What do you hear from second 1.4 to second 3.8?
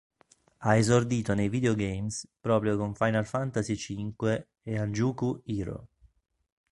videogames proprio con "Final Fantasy